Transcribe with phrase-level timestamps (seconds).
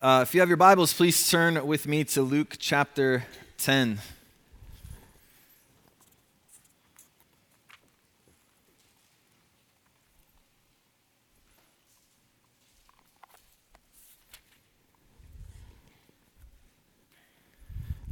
[0.00, 3.24] Uh, if you have your Bibles, please turn with me to Luke chapter
[3.56, 3.98] 10.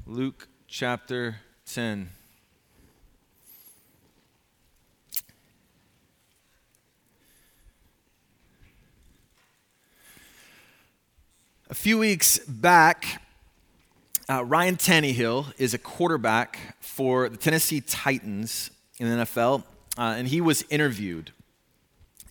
[0.06, 2.08] Luke chapter 10.
[11.68, 13.20] A few weeks back,
[14.30, 19.64] uh, Ryan Tannehill is a quarterback for the Tennessee Titans in the NFL,
[19.98, 21.32] uh, and he was interviewed.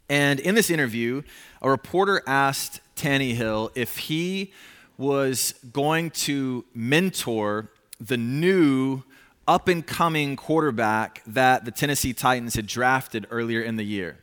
[0.08, 1.22] And in this interview,
[1.62, 4.54] a reporter asked Tannehill if he
[4.98, 9.04] was going to mentor the new
[9.50, 14.17] up and coming quarterback that the Tennessee Titans had drafted earlier in the year.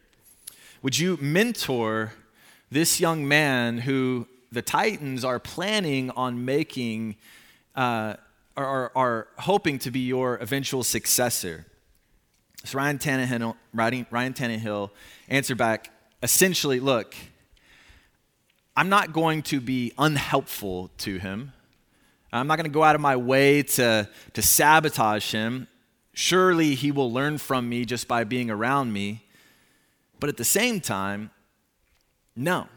[0.80, 2.14] Would you mentor
[2.70, 7.16] this young man who the Titans are planning on making,
[7.74, 8.14] uh,
[8.56, 11.66] are, are hoping to be your eventual successor.
[12.64, 14.90] So Ryan Tannehill, Ryan Tannehill
[15.28, 15.90] answered back
[16.22, 17.16] essentially, look,
[18.76, 21.52] I'm not going to be unhelpful to him.
[22.32, 25.66] I'm not going to go out of my way to, to sabotage him.
[26.14, 29.24] Surely he will learn from me just by being around me.
[30.20, 31.30] But at the same time,
[32.36, 32.68] no.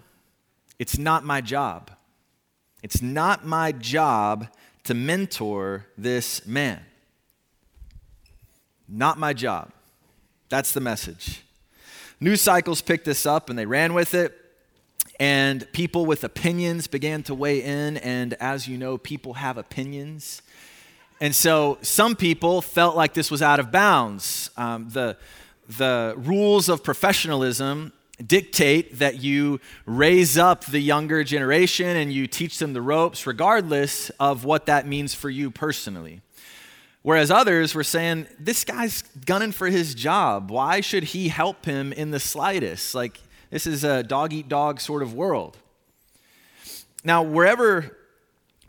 [0.80, 1.92] It's not my job.
[2.84, 4.48] It's not my job
[4.84, 6.82] to mentor this man.
[8.88, 9.72] Not my job.
[10.50, 11.42] That's the message.
[12.20, 14.40] News cycles picked this up and they ran with it.
[15.20, 17.98] And people with opinions began to weigh in.
[17.98, 20.42] And as you know, people have opinions.
[21.22, 24.52] And so some people felt like this was out of bounds.
[24.58, 25.18] Um, the,
[25.78, 27.94] the rules of professionalism
[28.26, 34.10] dictate that you raise up the younger generation and you teach them the ropes, regardless
[34.20, 36.22] of what that means for you personally.
[37.02, 40.50] Whereas others were saying, this guy's gunning for his job.
[40.50, 42.96] Why should he help him in the slightest?
[42.96, 43.20] Like,
[43.52, 45.58] this is a dog eat dog sort of world.
[47.04, 47.96] Now, wherever,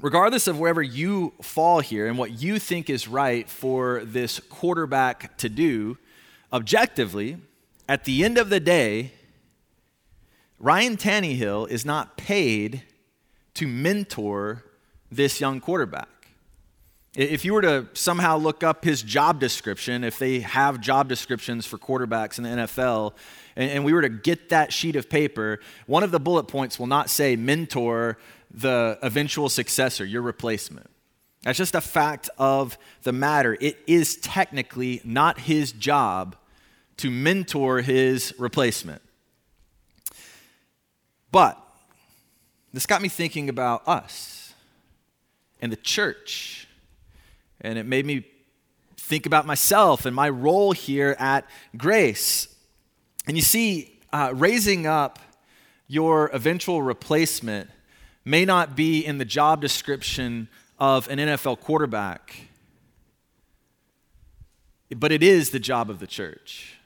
[0.03, 5.39] regardless of wherever you fall here and what you think is right for this quarterback
[5.39, 5.97] to do,
[6.53, 7.39] objectively,
[7.89, 9.13] at the end of the day,
[10.59, 12.83] Ryan Tannehill is not paid
[13.55, 14.65] to mentor
[15.11, 16.09] this young quarterback.
[17.15, 21.65] If you were to somehow look up his job description, if they have job descriptions
[21.65, 23.15] for quarterbacks in the NFL,
[23.57, 26.87] and, we were to get that sheet of paper, one of the bullet points will
[26.87, 28.19] not say mentor
[28.51, 30.91] the eventual successor, your replacement.
[31.43, 33.57] That's just a fact of the matter.
[33.61, 36.37] It is technically not his job
[36.99, 39.01] to mentor his replacement.
[41.31, 41.61] But
[42.73, 44.55] this got me thinking about us
[45.61, 46.69] and the church.
[47.61, 48.27] And it made me
[48.97, 52.49] think about myself and my role here at Grace.
[53.27, 55.19] And you see, uh, raising up
[55.89, 57.71] your eventual replacement
[58.25, 60.49] may not be in the job description
[60.79, 62.49] of an NFL quarterback,
[64.97, 66.79] but it is the job of the church.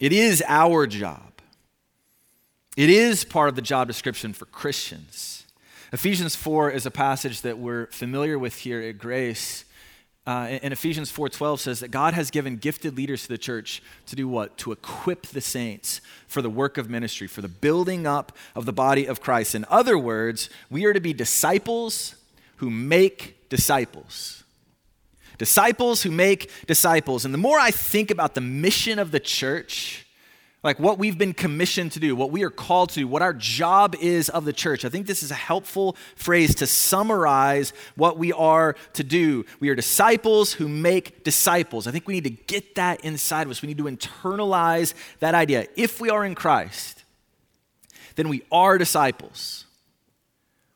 [0.00, 1.33] It is our job.
[2.76, 5.46] It is part of the job description for Christians.
[5.92, 9.64] Ephesians 4 is a passage that we're familiar with here at Grace.
[10.26, 14.16] Uh, and Ephesians 4:12 says that God has given gifted leaders to the church to
[14.16, 14.56] do what?
[14.58, 18.72] To equip the saints for the work of ministry, for the building up of the
[18.72, 19.54] body of Christ.
[19.54, 22.16] In other words, we are to be disciples
[22.56, 24.42] who make disciples.
[25.36, 27.24] Disciples who make disciples.
[27.24, 30.03] And the more I think about the mission of the church,
[30.64, 33.94] like what we've been commissioned to do, what we are called to, what our job
[34.00, 34.86] is of the church.
[34.86, 39.44] I think this is a helpful phrase to summarize what we are to do.
[39.60, 41.86] We are disciples who make disciples.
[41.86, 43.60] I think we need to get that inside of us.
[43.60, 45.66] We need to internalize that idea.
[45.76, 47.04] If we are in Christ,
[48.16, 49.66] then we are disciples.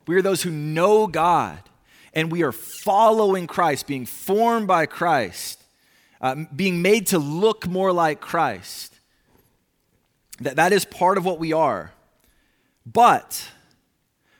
[0.06, 1.58] We are those who know God
[2.12, 5.64] and we are following Christ, being formed by Christ,
[6.20, 8.97] uh, being made to look more like Christ.
[10.40, 11.92] That, that is part of what we are.
[12.86, 13.50] But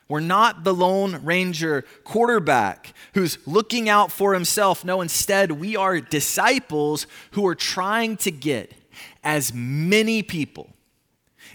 [0.09, 4.85] we're not the Lone Ranger quarterback who's looking out for himself.
[4.85, 8.73] No, instead, we are disciples who are trying to get
[9.23, 10.71] as many people,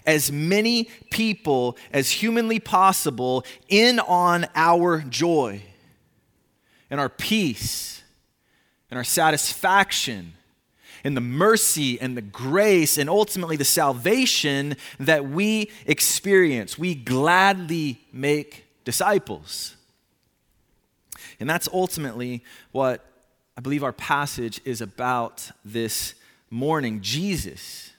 [0.06, 5.62] as many people as humanly possible in on our joy
[6.90, 8.02] and our peace
[8.88, 10.34] and our satisfaction
[11.04, 16.78] and the mercy and the grace and ultimately the salvation that we experience.
[16.78, 19.76] We gladly make disciples.
[21.38, 22.42] And that's ultimately
[22.72, 23.04] what
[23.56, 26.14] I believe our passage is about this
[26.50, 27.00] morning.
[27.02, 27.90] Jesus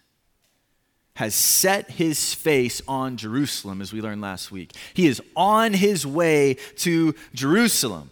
[1.16, 4.74] has set his face on Jerusalem, as we learned last week.
[4.94, 8.10] He is on his way to Jerusalem.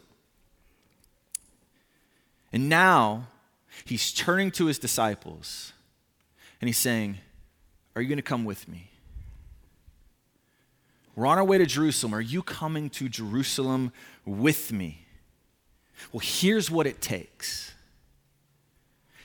[2.54, 3.28] And now
[3.86, 5.74] he's turning to his disciples
[6.62, 7.18] and he's saying,
[7.96, 8.90] Are you going to come with me?
[11.16, 12.16] We're on our way to Jerusalem.
[12.16, 13.92] Are you coming to Jerusalem
[14.26, 15.06] with me?
[16.12, 17.74] Well, here's what it takes.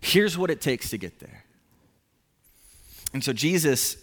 [0.00, 1.44] Here's what it takes to get there.
[3.14, 3.96] And so Jesus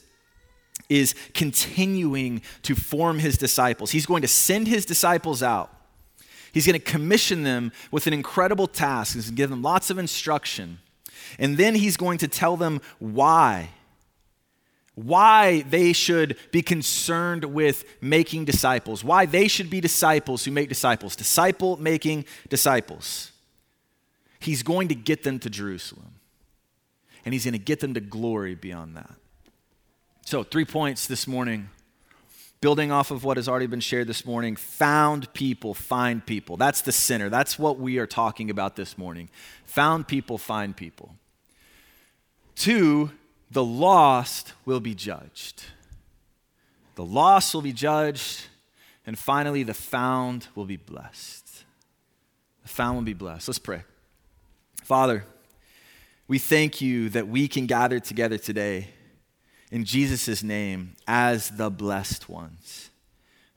[0.90, 3.92] is continuing to form his disciples.
[3.92, 5.75] He's going to send his disciples out.
[6.56, 9.16] He's going to commission them with an incredible task.
[9.16, 10.80] He's going to give them lots of instruction.
[11.38, 13.72] And then he's going to tell them why.
[14.94, 19.04] Why they should be concerned with making disciples.
[19.04, 21.18] Why they should be disciples who make disciples.
[21.18, 23.34] Disciple making disciples.
[24.40, 26.14] He's going to get them to Jerusalem
[27.26, 29.12] and he's going to get them to glory beyond that.
[30.26, 31.68] So, three points this morning,
[32.66, 36.58] building off of what has already been shared this morning found people, find people.
[36.58, 37.30] That's the center.
[37.30, 39.30] That's what we are talking about this morning.
[39.66, 41.14] Found people, find people.
[42.56, 43.12] Two,
[43.52, 45.66] the lost will be judged.
[46.96, 48.48] The lost will be judged.
[49.06, 51.66] And finally, the found will be blessed.
[52.64, 53.48] The found will be blessed.
[53.48, 53.84] Let's pray.
[54.84, 55.24] Father,
[56.28, 58.88] we thank you that we can gather together today
[59.76, 62.92] in Jesus' name as the blessed ones.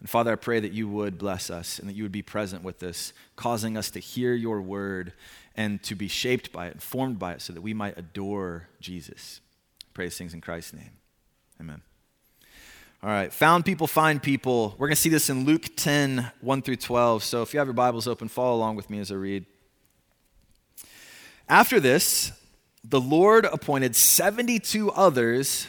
[0.01, 2.65] And Father, I pray that you would bless us and that you would be present
[2.65, 5.13] with us, causing us to hear your word
[5.55, 9.41] and to be shaped by it, informed by it, so that we might adore Jesus.
[9.95, 10.91] Praise things in Christ's name.
[11.61, 11.83] Amen.
[13.01, 14.75] All right, found people, find people.
[14.77, 17.23] We're going to see this in Luke 10, 1 through 12.
[17.23, 19.47] So if you have your Bibles open, follow along with me as I read.
[21.49, 22.33] After this,
[22.83, 25.69] the Lord appointed 72 others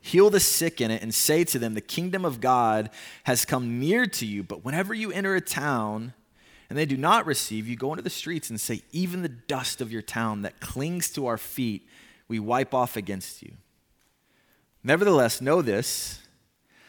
[0.00, 2.90] heal the sick in it, and say to them, The kingdom of God
[3.24, 4.42] has come near to you.
[4.42, 6.14] But whenever you enter a town
[6.68, 9.80] and they do not receive you, go into the streets and say, Even the dust
[9.80, 11.86] of your town that clings to our feet,
[12.28, 13.52] we wipe off against you.
[14.82, 16.20] Nevertheless, know this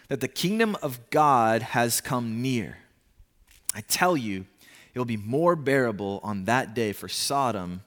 [0.10, 2.80] that the kingdom of God has come near.
[3.76, 4.46] I tell you,
[4.94, 7.82] it will be more bearable on that day for Sodom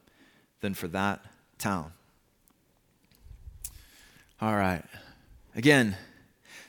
[0.61, 1.21] than for that
[1.59, 1.93] town.
[4.41, 4.85] All right.
[5.55, 5.97] Again,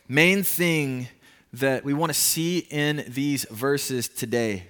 [0.10, 1.08] main thing
[1.54, 4.68] that we want to see in these verses today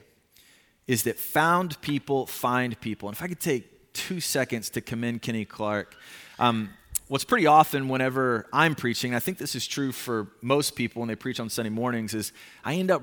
[0.85, 3.09] is that found people find people.
[3.09, 5.95] And if I could take two seconds to commend Kenny Clark.
[6.37, 6.69] Um,
[7.07, 11.09] what's pretty often whenever I'm preaching, I think this is true for most people when
[11.09, 13.01] they preach on Sunday mornings, is I end up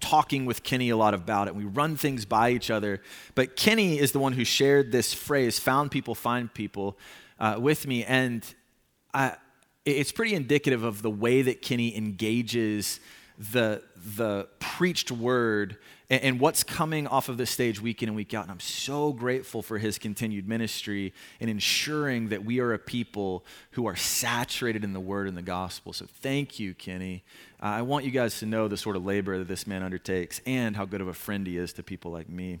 [0.00, 1.54] talking with Kenny a lot about it.
[1.54, 3.00] We run things by each other.
[3.34, 6.98] But Kenny is the one who shared this phrase, found people, find people,
[7.38, 8.04] uh, with me.
[8.04, 8.44] And
[9.14, 9.36] I,
[9.84, 13.00] it's pretty indicative of the way that Kenny engages
[13.38, 13.82] the,
[14.16, 15.76] the preached word
[16.10, 18.42] and, and, what's coming off of the stage week in and week out.
[18.42, 23.44] And I'm so grateful for his continued ministry in ensuring that we are a people
[23.72, 25.92] who are saturated in the word and the gospel.
[25.92, 27.24] So thank you, Kenny.
[27.60, 30.40] Uh, I want you guys to know the sort of labor that this man undertakes
[30.46, 32.60] and how good of a friend he is to people like me.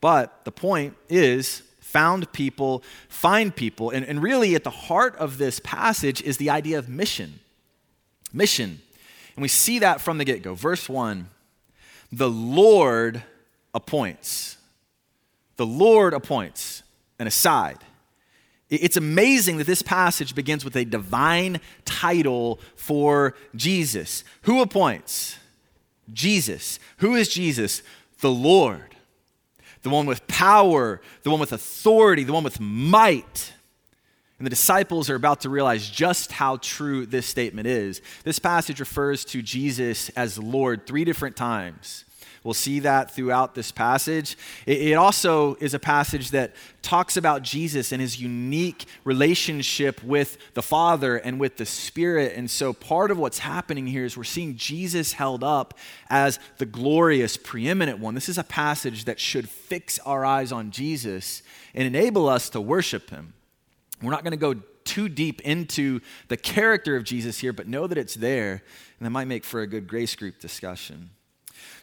[0.00, 1.62] But the point is,
[1.94, 3.90] found people, find people.
[3.90, 7.38] And, and really, at the heart of this passage is the idea of mission.
[8.32, 8.80] Mission.
[9.36, 10.54] And we see that from the get go.
[10.54, 11.28] Verse 1
[12.10, 13.22] the Lord
[13.72, 14.56] appoints.
[15.56, 16.82] The Lord appoints
[17.20, 17.78] an aside.
[18.68, 24.24] It's amazing that this passage begins with a divine title for Jesus.
[24.42, 25.38] Who appoints?
[26.12, 26.80] Jesus.
[26.98, 27.82] Who is Jesus?
[28.20, 28.93] The Lord.
[29.84, 33.52] The one with power, the one with authority, the one with might.
[34.38, 38.00] And the disciples are about to realize just how true this statement is.
[38.24, 42.03] This passage refers to Jesus as Lord three different times.
[42.44, 44.36] We'll see that throughout this passage.
[44.66, 50.60] It, also is a passage that talks about Jesus and his unique relationship with the
[50.60, 52.34] Father and with the Spirit.
[52.36, 55.72] And so part of what's happening here is we're seeing Jesus held up
[56.10, 58.14] as the glorious, preeminent one.
[58.14, 61.42] This is a passage that should fix our eyes on Jesus
[61.74, 63.32] and enable us to worship him.
[64.02, 67.86] We're not going to go too deep into the character of Jesus here, but know
[67.86, 68.62] that it's there,
[68.98, 71.08] and that might make for a good grace group discussion.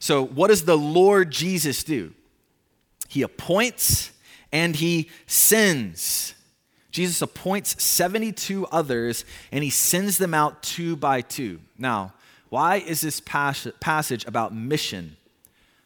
[0.01, 2.15] So, what does the Lord Jesus do?
[3.07, 4.11] He appoints
[4.51, 6.33] and he sends.
[6.89, 11.59] Jesus appoints 72 others and he sends them out two by two.
[11.77, 12.13] Now,
[12.49, 15.17] why is this passage about mission?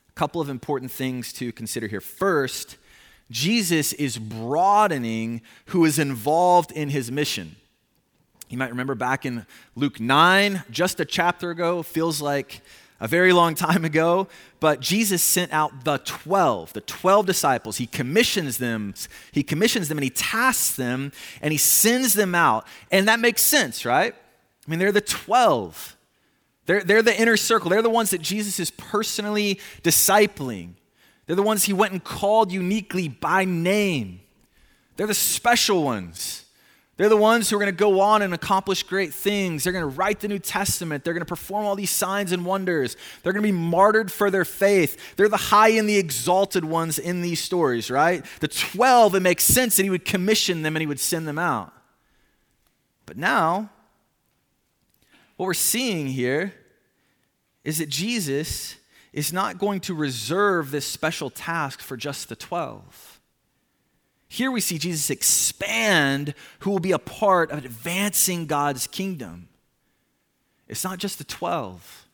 [0.08, 2.00] A couple of important things to consider here.
[2.00, 2.78] First,
[3.30, 7.58] Jesus is broadening who is involved in his mission.
[8.48, 9.46] You might remember back in
[9.76, 12.62] Luke 9, just a chapter ago, feels like
[13.00, 14.28] a very long time ago,
[14.60, 17.78] but Jesus sent out the 12, the 12 disciples.
[17.78, 18.94] He commissions them,
[19.32, 21.12] he commissions them and he tasks them
[21.42, 22.66] and he sends them out.
[22.92, 24.16] And that makes sense, right?
[24.16, 25.98] I mean, they're the 12.
[26.66, 27.70] They're, they're the inner circle.
[27.70, 30.72] They're the ones that Jesus is personally discipling.
[31.26, 34.22] They're the ones he went and called uniquely by name.
[34.96, 36.45] They're the special ones.
[36.98, 39.64] They're the ones who are going to go on and accomplish great things.
[39.64, 41.04] They're going to write the New Testament.
[41.04, 42.96] They're going to perform all these signs and wonders.
[43.22, 45.16] They're going to be martyred for their faith.
[45.18, 48.26] They're the high and the exalted ones in these stories, right?
[48.40, 51.38] The 12, it makes sense that he would commission them and he would send them
[51.38, 51.74] out.
[53.06, 53.70] But now,
[55.36, 56.54] what we're seeing here
[57.66, 58.78] is that Jesus
[59.12, 63.15] is not going to reserve this special task for just the 12.
[64.28, 69.48] Here we see Jesus expand who will be a part of advancing God's kingdom.
[70.68, 72.08] It's not just the 12.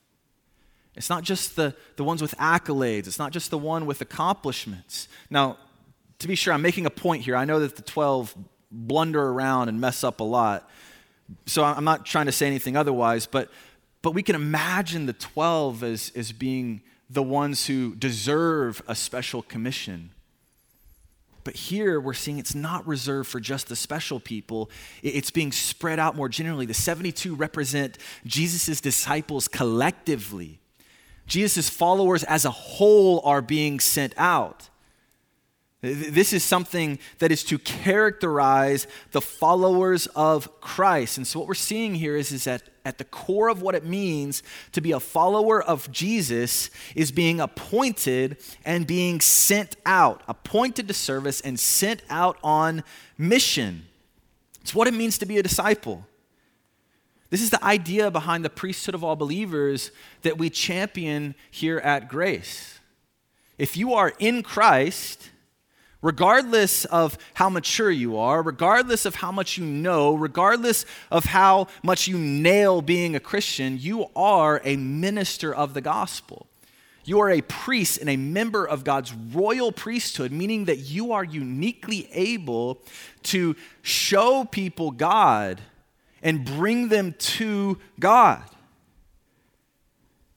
[0.95, 3.07] It's not just the, the ones with accolades.
[3.07, 5.07] It's not just the one with accomplishments.
[5.29, 5.57] Now,
[6.19, 7.35] to be sure, I'm making a point here.
[7.35, 8.35] I know that the 12
[8.71, 10.69] blunder around and mess up a lot.
[11.45, 13.49] So I'm not trying to say anything otherwise, but,
[14.01, 19.41] but we can imagine the 12 as, as being the ones who deserve a special
[19.41, 20.11] commission.
[21.43, 24.69] But here we're seeing it's not reserved for just the special people,
[25.03, 26.65] it's being spread out more generally.
[26.65, 30.59] The 72 represent Jesus' disciples collectively.
[31.27, 34.70] Jesus' followers as a whole are being sent out.
[35.81, 41.17] This is something that is to characterize the followers of Christ.
[41.17, 43.83] And so, what we're seeing here is, is that at the core of what it
[43.83, 50.87] means to be a follower of Jesus is being appointed and being sent out, appointed
[50.87, 52.83] to service and sent out on
[53.17, 53.87] mission.
[54.61, 56.05] It's what it means to be a disciple.
[57.31, 59.89] This is the idea behind the priesthood of all believers
[60.21, 62.79] that we champion here at Grace.
[63.57, 65.30] If you are in Christ,
[66.01, 71.67] regardless of how mature you are, regardless of how much you know, regardless of how
[71.83, 76.47] much you nail being a Christian, you are a minister of the gospel.
[77.03, 81.23] You are a priest and a member of God's royal priesthood, meaning that you are
[81.23, 82.81] uniquely able
[83.23, 85.61] to show people God
[86.21, 88.43] and bring them to God.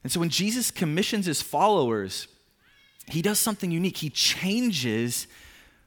[0.02, 2.28] And so when Jesus commissions his followers,
[3.08, 3.98] he does something unique.
[3.98, 5.26] He changes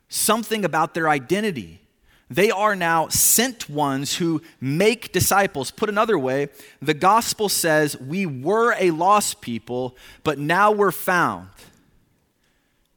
[0.09, 1.81] something about their identity.
[2.29, 5.71] They are now sent ones who make disciples.
[5.71, 6.49] Put another way,
[6.81, 11.49] the gospel says we were a lost people, but now we're found.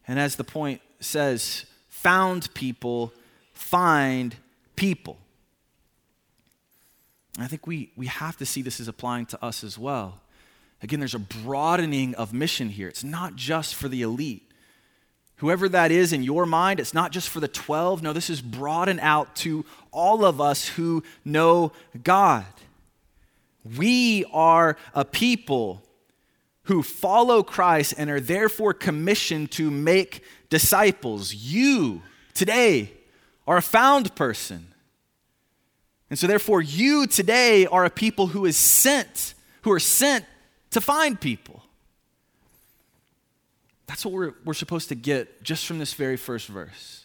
[0.08, 3.12] And as the point says, found people
[3.52, 4.34] find
[4.74, 5.18] people.
[7.38, 10.20] I think we, we have to see this as applying to us as well.
[10.82, 12.88] Again, there's a broadening of mission here.
[12.88, 14.49] It's not just for the elite.
[15.40, 18.02] Whoever that is in your mind, it's not just for the 12.
[18.02, 22.44] No, this is broadened out to all of us who know God.
[23.78, 25.82] We are a people
[26.64, 31.34] who follow Christ and are therefore commissioned to make disciples.
[31.34, 32.02] You
[32.34, 32.92] today
[33.46, 34.66] are a found person.
[36.10, 39.32] And so therefore you today are a people who is sent,
[39.62, 40.26] who are sent
[40.72, 41.59] to find people.
[44.00, 47.04] That's what we're, we're supposed to get just from this very first verse.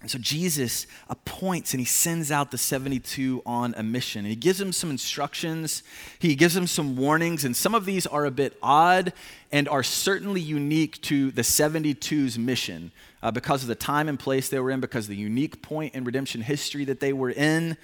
[0.00, 4.24] And so Jesus appoints and he sends out the 72 on a mission.
[4.24, 5.82] He gives them some instructions,
[6.18, 9.12] he gives them some warnings, and some of these are a bit odd
[9.52, 12.90] and are certainly unique to the 72's mission
[13.22, 15.94] uh, because of the time and place they were in, because of the unique point
[15.94, 17.76] in redemption history that they were in.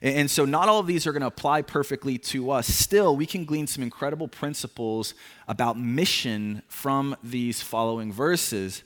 [0.00, 2.68] And so, not all of these are going to apply perfectly to us.
[2.68, 5.14] Still, we can glean some incredible principles
[5.48, 8.84] about mission from these following verses.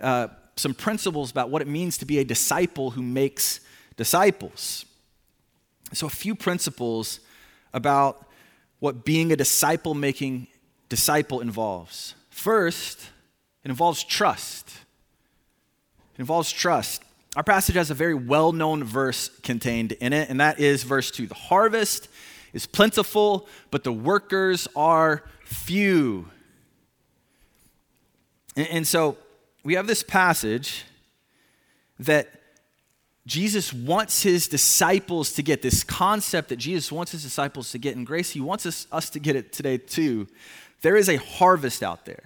[0.00, 3.60] Uh, some principles about what it means to be a disciple who makes
[3.96, 4.86] disciples.
[5.92, 7.20] So, a few principles
[7.74, 8.26] about
[8.78, 10.46] what being a disciple making
[10.88, 12.14] disciple involves.
[12.30, 13.10] First,
[13.64, 14.68] it involves trust.
[16.14, 17.03] It involves trust.
[17.36, 21.10] Our passage has a very well known verse contained in it, and that is verse
[21.10, 21.26] 2.
[21.26, 22.08] The harvest
[22.52, 26.30] is plentiful, but the workers are few.
[28.56, 29.18] And, and so
[29.64, 30.84] we have this passage
[31.98, 32.28] that
[33.26, 37.96] Jesus wants his disciples to get this concept that Jesus wants his disciples to get
[37.96, 38.30] in grace.
[38.30, 40.28] He wants us, us to get it today too.
[40.82, 42.24] There is a harvest out there.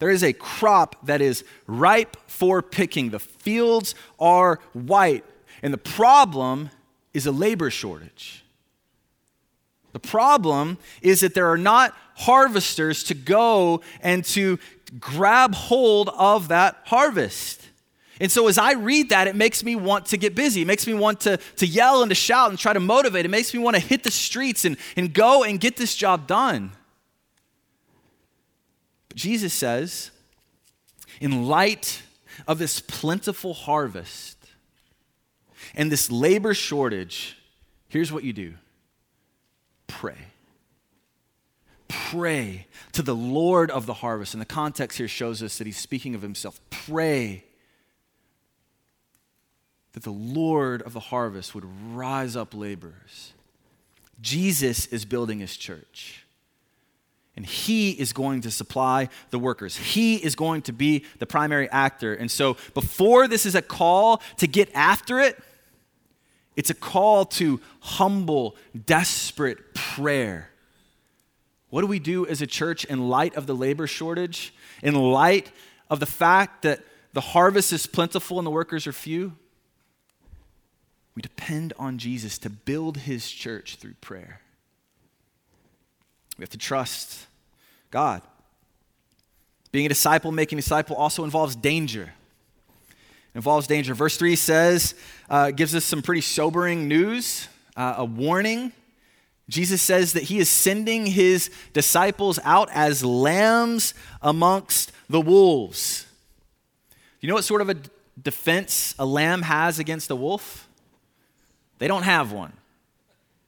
[0.00, 3.10] There is a crop that is ripe for picking.
[3.10, 5.24] The fields are white.
[5.62, 6.70] And the problem
[7.14, 8.42] is a labor shortage.
[9.92, 14.58] The problem is that there are not harvesters to go and to
[14.98, 17.68] grab hold of that harvest.
[18.20, 20.62] And so as I read that, it makes me want to get busy.
[20.62, 23.24] It makes me want to, to yell and to shout and try to motivate.
[23.24, 26.26] It makes me want to hit the streets and, and go and get this job
[26.26, 26.72] done.
[29.10, 30.12] But Jesus says,
[31.20, 32.02] in light
[32.46, 34.38] of this plentiful harvest
[35.74, 37.36] and this labor shortage,
[37.88, 38.54] here's what you do
[39.86, 40.16] pray.
[41.88, 44.32] Pray to the Lord of the harvest.
[44.32, 46.60] And the context here shows us that he's speaking of himself.
[46.70, 47.44] Pray
[49.92, 53.32] that the Lord of the harvest would rise up laborers.
[54.20, 56.24] Jesus is building his church.
[57.40, 59.74] And he is going to supply the workers.
[59.74, 62.12] He is going to be the primary actor.
[62.12, 65.42] And so, before this is a call to get after it,
[66.54, 70.50] it's a call to humble, desperate prayer.
[71.70, 74.52] What do we do as a church in light of the labor shortage?
[74.82, 75.50] In light
[75.88, 76.80] of the fact that
[77.14, 79.34] the harvest is plentiful and the workers are few?
[81.14, 84.42] We depend on Jesus to build his church through prayer.
[86.36, 87.28] We have to trust
[87.90, 88.22] God.
[89.72, 92.12] Being a disciple, making a disciple also involves danger.
[92.88, 93.94] It involves danger.
[93.94, 94.94] Verse 3 says,
[95.28, 98.72] uh, gives us some pretty sobering news, uh, a warning.
[99.48, 106.06] Jesus says that he is sending his disciples out as lambs amongst the wolves.
[107.20, 107.76] You know what sort of a
[108.20, 110.68] defense a lamb has against a wolf?
[111.78, 112.52] They don't have one.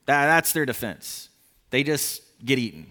[0.06, 1.28] That, that's their defense.
[1.70, 2.86] They just get eaten.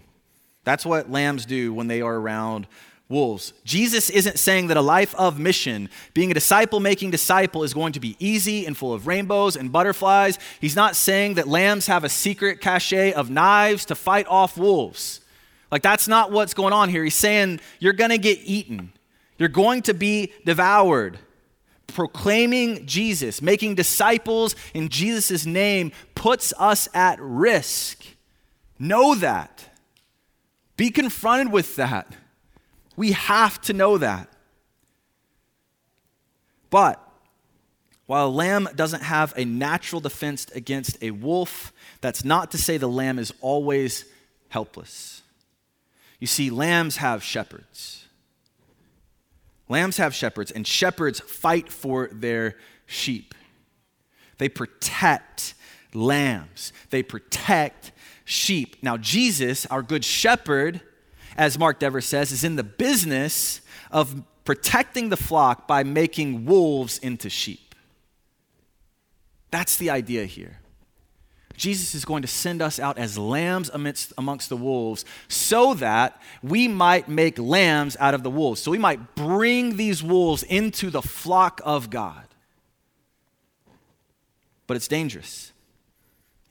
[0.63, 2.67] That's what lambs do when they are around
[3.11, 3.53] wolves.
[3.65, 7.93] Jesus isn't saying that a life of mission, being a disciple making disciple, is going
[7.93, 10.39] to be easy and full of rainbows and butterflies.
[10.59, 15.19] He's not saying that lambs have a secret cache of knives to fight off wolves.
[15.71, 17.03] Like, that's not what's going on here.
[17.03, 18.93] He's saying you're going to get eaten,
[19.37, 21.19] you're going to be devoured.
[21.87, 28.05] Proclaiming Jesus, making disciples in Jesus' name puts us at risk.
[28.79, 29.70] Know that.
[30.77, 32.15] Be confronted with that.
[32.95, 34.29] We have to know that.
[36.69, 37.05] But
[38.07, 42.77] while a lamb doesn't have a natural defense against a wolf, that's not to say
[42.77, 44.05] the lamb is always
[44.49, 45.21] helpless.
[46.19, 48.05] You see, lambs have shepherds.
[49.69, 53.33] Lambs have shepherds, and shepherds fight for their sheep.
[54.37, 55.53] They protect
[55.93, 57.90] lambs, they protect
[58.31, 58.77] sheep.
[58.81, 60.81] Now, Jesus, our good shepherd,
[61.37, 66.97] as Mark Dever says, is in the business of protecting the flock by making wolves
[66.97, 67.75] into sheep.
[69.51, 70.59] That's the idea here.
[71.57, 76.19] Jesus is going to send us out as lambs amidst, amongst the wolves so that
[76.41, 78.61] we might make lambs out of the wolves.
[78.61, 82.25] So we might bring these wolves into the flock of God.
[84.65, 85.51] But it's dangerous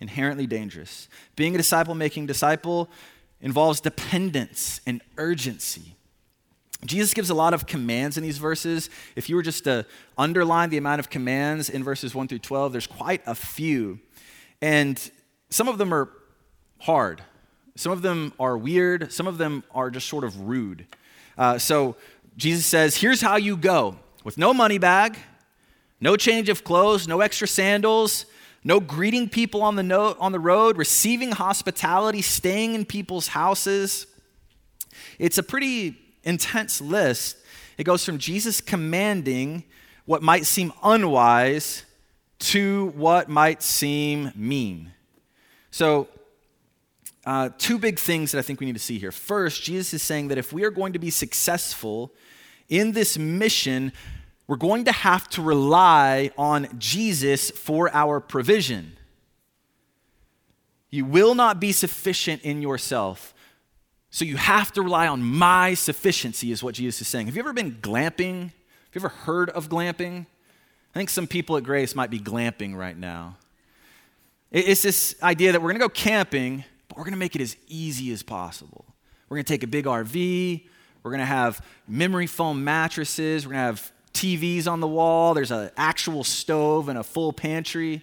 [0.01, 1.09] inherently dangerous.
[1.37, 2.89] Being a disciple making disciple
[3.41, 5.97] involves dependence and urgency.
[6.85, 8.89] Jesus gives a lot of commands in these verses.
[9.15, 9.85] If you were just to
[10.17, 14.01] underline the amount of commands in verses 1 through 12, there's quite a few.
[14.63, 15.11] And
[15.51, 16.09] some of them are
[16.79, 17.23] hard,
[17.77, 20.87] some of them are weird, some of them are just sort of rude.
[21.37, 21.97] Uh, so
[22.37, 25.19] Jesus says, Here's how you go with no money bag,
[26.01, 28.25] No change of clothes, no extra sandals,
[28.63, 34.07] no greeting people on the, no, on the road, receiving hospitality, staying in people's houses.
[35.19, 37.37] It's a pretty intense list.
[37.79, 39.65] It goes from Jesus commanding
[40.05, 41.85] what might seem unwise
[42.41, 44.93] to what might seem mean.
[45.71, 46.09] So,
[47.27, 49.13] uh, two big things that I think we need to see here.
[49.13, 52.13] First, Jesus is saying that if we are going to be successful
[52.69, 53.93] in this mission,
[54.51, 58.97] we're going to have to rely on Jesus for our provision.
[60.91, 63.33] You will not be sufficient in yourself.
[64.11, 67.27] So you have to rely on my sufficiency, is what Jesus is saying.
[67.27, 68.41] Have you ever been glamping?
[68.41, 70.27] Have you ever heard of glamping?
[70.97, 73.37] I think some people at Grace might be glamping right now.
[74.51, 77.41] It's this idea that we're going to go camping, but we're going to make it
[77.41, 78.85] as easy as possible.
[79.29, 80.67] We're going to take a big RV.
[81.05, 83.47] We're going to have memory foam mattresses.
[83.47, 85.33] We're going to have TVs on the wall.
[85.33, 88.03] There's an actual stove and a full pantry.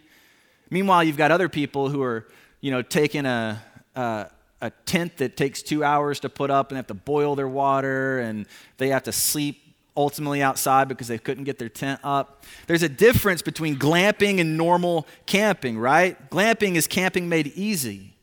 [0.71, 2.27] Meanwhile, you've got other people who are,
[2.59, 3.61] you know, taking a,
[3.95, 4.27] a,
[4.61, 8.17] a tent that takes two hours to put up and have to boil their water
[8.17, 9.61] and they have to sleep
[9.95, 12.45] ultimately outside because they couldn't get their tent up.
[12.65, 16.29] There's a difference between glamping and normal camping, right?
[16.31, 18.15] Glamping is camping made easy.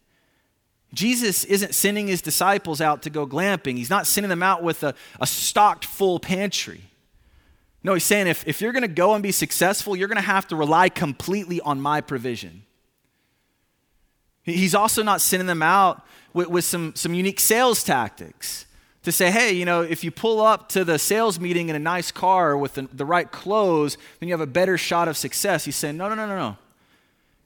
[0.93, 4.83] Jesus isn't sending his disciples out to go glamping, he's not sending them out with
[4.83, 6.83] a, a stocked full pantry.
[7.85, 10.23] No, he's saying if, if you're going to go and be successful, you're going to
[10.23, 12.63] have to rely completely on my provision.
[14.43, 18.65] He's also not sending them out with, with some, some unique sales tactics
[19.03, 21.79] to say, hey, you know, if you pull up to the sales meeting in a
[21.79, 25.67] nice car with the, the right clothes, then you have a better shot of success.
[25.67, 26.57] He's saying, no, no, no, no, no.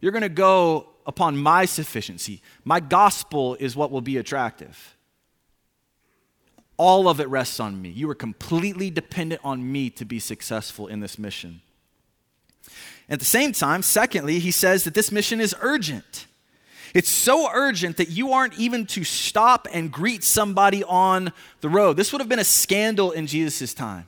[0.00, 2.42] You're going to go upon my sufficiency.
[2.64, 4.96] My gospel is what will be attractive.
[6.78, 7.90] All of it rests on me.
[7.90, 11.60] You are completely dependent on me to be successful in this mission.
[13.10, 16.26] At the same time, secondly, he says that this mission is urgent.
[16.94, 21.96] It's so urgent that you aren't even to stop and greet somebody on the road.
[21.96, 24.06] This would have been a scandal in Jesus' time.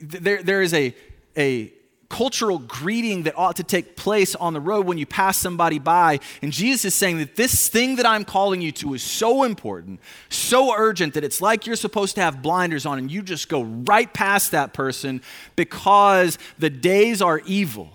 [0.00, 0.94] There, there is a,
[1.36, 1.72] a
[2.08, 6.20] cultural greeting that ought to take place on the road when you pass somebody by.
[6.40, 10.00] And Jesus is saying that this thing that I'm calling you to is so important,
[10.28, 13.62] so urgent that it's like you're supposed to have blinders on and you just go
[13.62, 15.20] right past that person
[15.56, 17.92] because the days are evil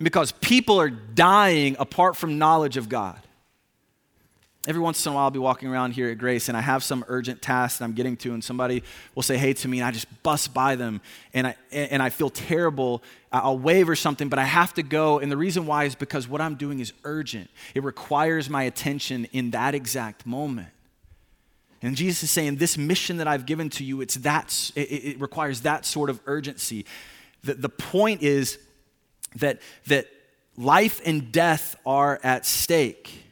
[0.00, 3.20] because people are dying apart from knowledge of God.
[4.68, 6.84] Every once in a while, I'll be walking around here at Grace and I have
[6.84, 9.86] some urgent task that I'm getting to, and somebody will say hey to me, and
[9.86, 11.00] I just bust by them
[11.32, 13.02] and I, and I feel terrible.
[13.32, 15.20] I'll wave or something, but I have to go.
[15.20, 19.24] And the reason why is because what I'm doing is urgent, it requires my attention
[19.32, 20.68] in that exact moment.
[21.80, 25.20] And Jesus is saying, This mission that I've given to you, it's that, it, it
[25.20, 26.84] requires that sort of urgency.
[27.42, 28.58] The, the point is,
[29.36, 30.08] that, that
[30.56, 33.24] life and death are at stake.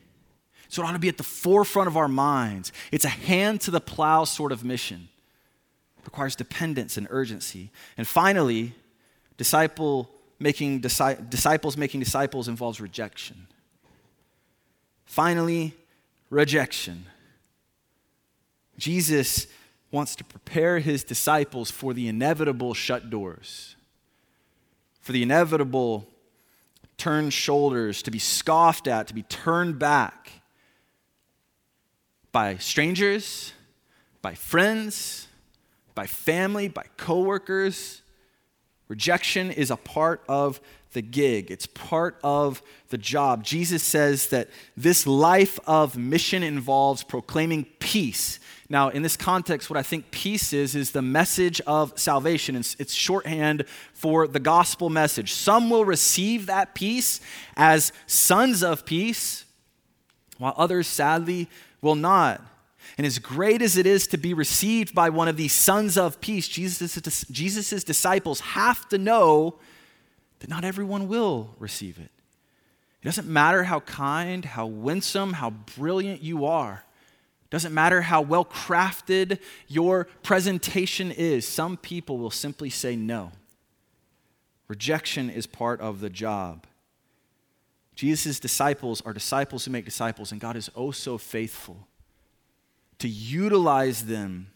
[0.76, 2.70] So it ought to be at the forefront of our minds.
[2.92, 5.08] It's a hand to the plow sort of mission.
[5.98, 7.70] It requires dependence and urgency.
[7.96, 8.74] And finally,
[9.38, 13.46] disciple making disciples making disciples involves rejection.
[15.06, 15.72] Finally,
[16.28, 17.06] rejection.
[18.76, 19.46] Jesus
[19.90, 23.76] wants to prepare his disciples for the inevitable shut doors
[25.00, 26.06] for the inevitable
[26.98, 30.35] turned shoulders, to be scoffed at, to be turned back
[32.36, 33.54] by strangers,
[34.20, 35.26] by friends,
[35.94, 38.02] by family, by coworkers.
[38.88, 40.60] Rejection is a part of
[40.92, 43.42] the gig, it's part of the job.
[43.42, 49.78] Jesus says that this life of mission involves proclaiming peace now, in this context, what
[49.78, 52.56] I think peace is, is the message of salvation.
[52.56, 55.32] It's, it's, shorthand for the gospel message.
[55.32, 57.20] Some will receive that peace
[57.56, 59.44] as sons of peace,
[60.38, 61.48] while others, sadly,
[61.86, 62.42] will not.
[62.98, 66.20] And as great as it is to be received by one of these sons of
[66.20, 69.58] peace, Jesus' Jesus's disciples have to know
[70.40, 72.10] that not everyone will receive it.
[73.02, 76.84] It doesn't matter how kind, how winsome, how brilliant you are.
[77.44, 83.30] It Doesn't matter how well crafted your presentation is, some people will simply say no.
[84.68, 86.66] Rejection is part of the job.
[87.96, 91.88] Jesus' disciples are disciples who make disciples, and God is oh so faithful
[92.98, 94.52] to utilize them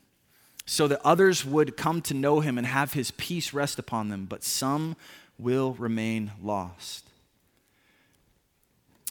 [0.67, 4.27] so that others would come to know him and have his peace rest upon them,
[4.27, 4.95] but some
[5.39, 7.10] will remain lost.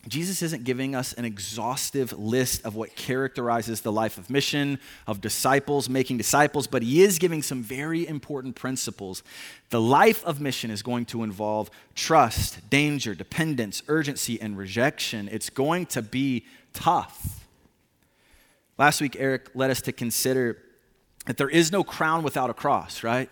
[0.08, 5.20] Jesus isn't giving us an exhaustive list of what characterizes the life of mission, of
[5.20, 9.24] disciples, making disciples, but he is giving some very important principles.
[9.72, 15.28] The life of mission is going to involve trust, danger, dependence, urgency, and rejection.
[15.30, 17.46] It's going to be tough.
[18.78, 20.60] Last week, Eric led us to consider
[21.26, 23.30] that there is no crown without a cross, right?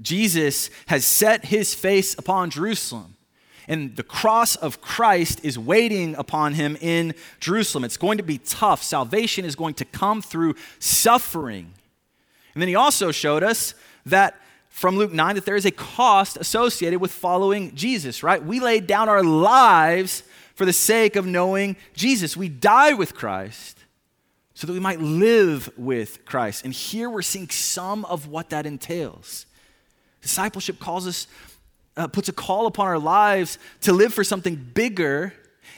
[0.00, 3.15] Jesus has set his face upon Jerusalem
[3.68, 7.84] and the cross of Christ is waiting upon him in Jerusalem.
[7.84, 8.82] It's going to be tough.
[8.82, 11.72] Salvation is going to come through suffering.
[12.54, 13.74] And then he also showed us
[14.06, 18.44] that from Luke 9 that there is a cost associated with following Jesus, right?
[18.44, 20.22] We laid down our lives
[20.54, 22.36] for the sake of knowing Jesus.
[22.36, 23.78] We die with Christ
[24.54, 26.64] so that we might live with Christ.
[26.64, 29.44] And here we're seeing some of what that entails.
[30.22, 31.26] Discipleship calls us
[31.96, 35.32] uh, puts a call upon our lives to live for something bigger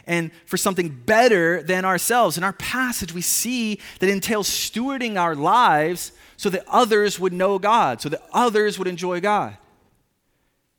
[0.06, 2.38] and for something better than ourselves.
[2.38, 7.58] In our passage, we see that entails stewarding our lives so that others would know
[7.58, 9.56] God, so that others would enjoy God.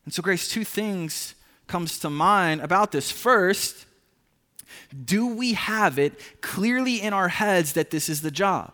[0.04, 1.34] And so, Grace, two things
[1.66, 3.12] comes to mind about this.
[3.12, 3.86] First,
[5.04, 8.72] do we have it clearly in our heads that this is the job?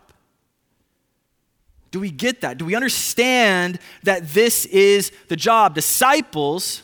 [1.97, 2.59] Do we get that?
[2.59, 5.73] Do we understand that this is the job?
[5.73, 6.83] Disciples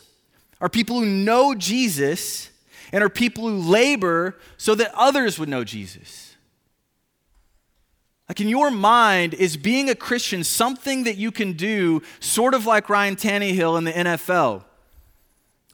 [0.60, 2.50] are people who know Jesus
[2.90, 6.34] and are people who labor so that others would know Jesus.
[8.28, 12.66] Like in your mind, is being a Christian something that you can do, sort of
[12.66, 14.64] like Ryan Tannehill in the NFL?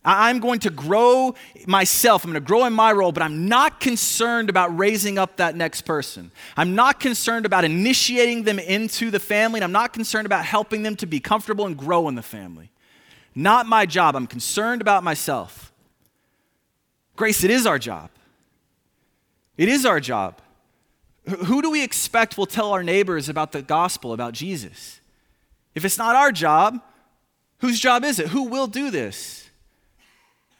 [0.04, 1.34] I'm going to grow
[1.66, 2.24] myself.
[2.24, 5.54] I'm going to grow in my role, but I'm not concerned about raising up that
[5.54, 6.30] next person.
[6.56, 10.82] I'm not concerned about initiating them into the family, and I'm not concerned about helping
[10.82, 12.70] them to be comfortable and grow in the family.
[13.34, 14.16] Not my job.
[14.16, 15.70] I'm concerned about myself.
[17.14, 18.08] Grace, it is our job.
[19.58, 20.40] It is our job.
[21.44, 25.00] Who do we expect will tell our neighbors about the gospel, about Jesus?
[25.74, 26.80] If it's not our job,
[27.58, 28.28] whose job is it?
[28.28, 29.49] Who will do this?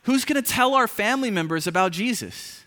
[0.05, 2.65] Who's going to tell our family members about Jesus?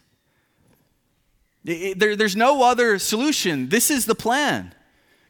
[1.64, 3.70] There, there's no other solution.
[3.70, 4.74] This is the plan.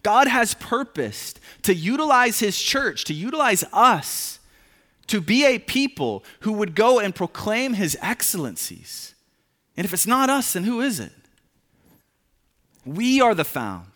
[0.02, 4.40] God has purposed to utilize His church, to utilize us,
[5.08, 9.16] to be a people who would go and proclaim His excellencies.
[9.78, 11.14] And if it's not us, then who is it?
[12.86, 13.88] We are the found.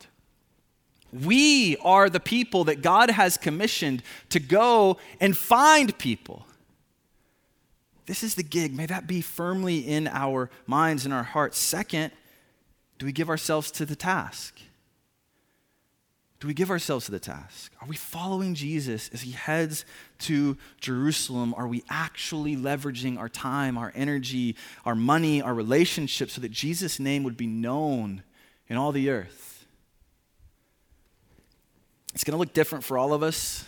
[1.11, 6.46] We are the people that God has commissioned to go and find people
[8.07, 8.75] this is the gig.
[8.75, 11.59] May that be firmly in our minds and our hearts.
[11.59, 12.11] Second,
[12.97, 14.59] do we give ourselves to the task?
[16.39, 17.73] Do we give ourselves to the task?
[17.81, 19.85] Are we following Jesus as he heads
[20.19, 21.53] to Jerusalem?
[21.57, 26.99] Are we actually leveraging our time, our energy, our money, our relationships so that Jesus'
[26.99, 28.23] name would be known
[28.69, 29.65] in all the earth?
[32.13, 33.65] It's going to look different for all of us.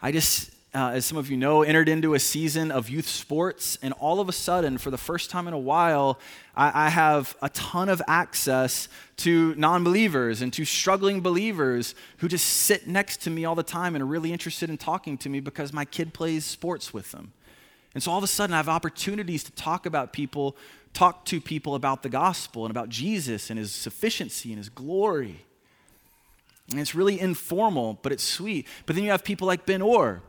[0.00, 3.76] I just uh, as some of you know, entered into a season of youth sports,
[3.82, 6.18] and all of a sudden, for the first time in a while,
[6.56, 12.28] I, I have a ton of access to non believers and to struggling believers who
[12.28, 15.28] just sit next to me all the time and are really interested in talking to
[15.28, 17.32] me because my kid plays sports with them.
[17.92, 20.56] And so all of a sudden, I have opportunities to talk about people,
[20.94, 25.44] talk to people about the gospel and about Jesus and his sufficiency and his glory.
[26.70, 28.66] And it's really informal, but it's sweet.
[28.86, 30.22] But then you have people like Ben Orr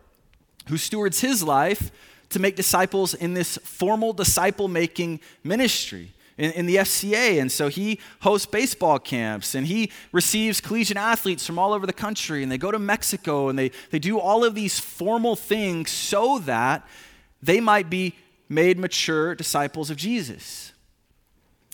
[0.68, 1.92] who stewards his life
[2.30, 6.12] to make disciples in this formal disciple making ministry.
[6.36, 7.40] In, in, the FCA.
[7.40, 11.94] And so he hosts baseball camps and he receives collegiate athletes from all over the
[11.94, 15.92] country and they go to Mexico and they, they do all of these formal things
[15.92, 16.88] so that
[17.44, 18.16] they might be
[18.50, 20.74] made mature disciples of Jesus.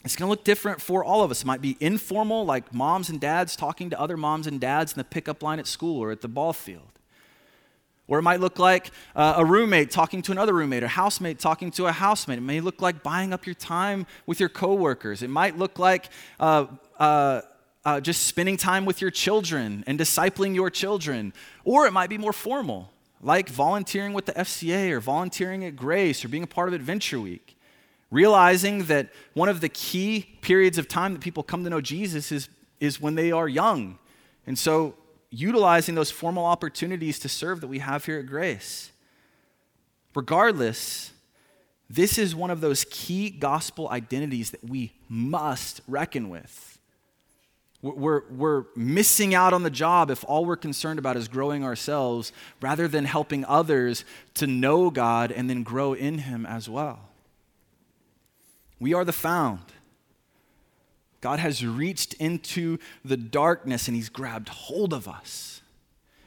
[0.04, 1.42] It's going to look different for all of us.
[1.44, 4.98] It might be informal, like moms and dads talking to other moms and dads in
[4.98, 6.99] the pickup line at school or at the ball field.
[8.10, 11.70] Or it might look like uh, a roommate talking to another roommate, or housemate talking
[11.72, 12.40] to a housemate.
[12.40, 15.22] It may look like buying up your time with your coworkers.
[15.22, 16.66] It might look like uh,
[17.00, 17.42] uh,
[17.86, 21.34] uh, just spending time with your children and discipling your children.
[21.64, 22.92] Or it might be more formal,
[23.22, 27.22] like volunteering with the FCA or volunteering at Grace or being a part of Adventure
[27.22, 27.56] Week.
[28.10, 32.32] Realizing that one of the key periods of time that people come to know Jesus
[32.32, 34.00] is, is when they are young.
[34.48, 34.96] And so
[35.32, 38.92] utilizing those formal opportunities to serve that we have here at Grace.
[40.16, 41.12] Regardless,
[41.90, 46.80] this is one of those key gospel identities that we must reckon with.
[47.82, 52.34] We're, we're missing out on the job if all we're concerned about is growing ourselves
[52.62, 57.00] rather than helping others to know God and then grow in Him as well.
[58.80, 59.62] We are the found.
[61.22, 65.62] God has reached into the darkness and He's grabbed hold of us.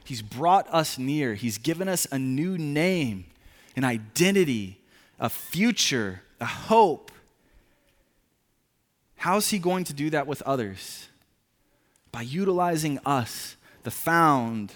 [0.03, 1.33] He's brought us near.
[1.33, 3.25] He's given us a new name,
[3.75, 4.81] an identity,
[5.19, 7.11] a future, a hope.
[9.17, 11.07] How's He going to do that with others?
[12.11, 14.73] By utilizing us, the found,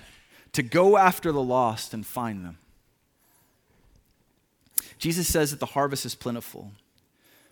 [0.54, 2.58] to go after the lost and find them.
[4.98, 6.72] Jesus says that the harvest is plentiful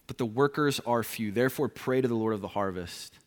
[0.07, 1.31] but the workers are few.
[1.31, 3.17] Therefore, pray to the Lord of the harvest.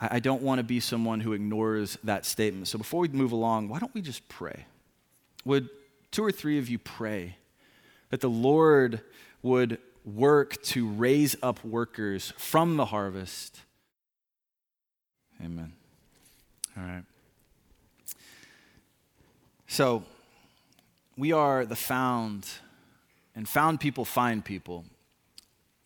[0.00, 2.68] I, don't want to be someone who ignores that statement.
[2.68, 4.66] So before we move along, why don't we just pray?
[5.44, 5.68] Would
[6.12, 7.36] two or three of you pray
[8.10, 9.00] that the Lord
[9.42, 13.60] would work to raise up workers from the harvest?
[15.44, 15.72] Amen.
[16.76, 17.04] All right.
[19.66, 20.04] So,
[21.16, 22.46] we are the found,
[23.34, 24.84] and found people find people.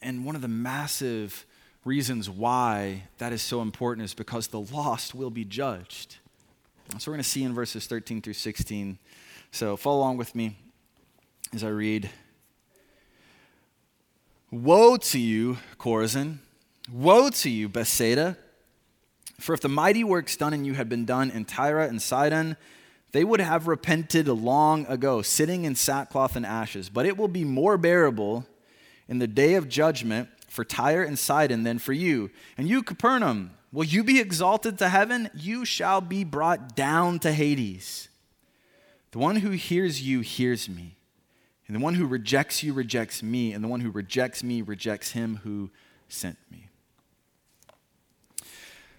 [0.03, 1.47] And one of the massive
[1.85, 6.17] reasons why that is so important is because the lost will be judged.
[6.99, 8.99] So we're going to see in verses 13 through 16.
[9.53, 10.57] So follow along with me
[11.55, 12.11] as I read.
[14.51, 16.39] Woe to you, Chorazin!
[16.93, 18.37] Woe to you, Bethsaida!
[19.41, 22.57] For if the mighty works done in you had been done in Tyre and Sidon,
[23.13, 26.89] they would have repented long ago, sitting in sackcloth and ashes.
[26.89, 28.47] But it will be more bearable
[29.09, 32.31] in the day of judgment for Tyre and Sidon than for you.
[32.57, 35.31] And you, Capernaum, will you be exalted to heaven?
[35.35, 38.09] You shall be brought down to Hades.
[39.13, 40.97] The one who hears you hears me,
[41.67, 45.13] and the one who rejects you rejects me, and the one who rejects me rejects
[45.13, 45.71] him who
[46.09, 46.69] sent me.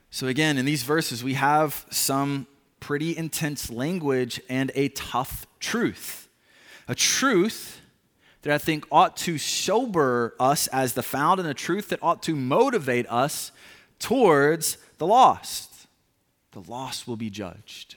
[0.09, 2.45] So, again, in these verses, we have some
[2.79, 6.27] pretty intense language and a tough truth.
[6.87, 7.81] A truth
[8.43, 12.21] that I think ought to sober us as the found and the truth that ought
[12.23, 13.51] to motivate us
[13.99, 15.87] towards the lost.
[16.51, 17.95] The lost will be judged.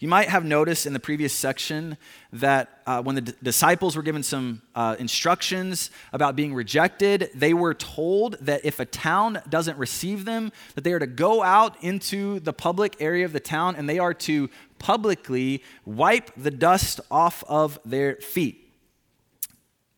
[0.00, 1.96] You might have noticed in the previous section
[2.32, 7.52] that uh, when the d- disciples were given some uh, instructions about being rejected, they
[7.52, 11.82] were told that if a town doesn't receive them, that they are to go out
[11.82, 14.48] into the public area of the town and they are to
[14.78, 18.65] publicly wipe the dust off of their feet.